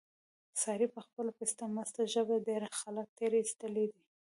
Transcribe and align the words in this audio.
سارې 0.61 0.87
په 0.95 0.99
خپله 1.05 1.31
پسته 1.39 1.63
مسته 1.75 2.01
ژبه، 2.13 2.35
ډېر 2.47 2.61
خلک 2.79 3.07
تېر 3.17 3.31
ایستلي 3.39 3.85
دي. 3.91 3.99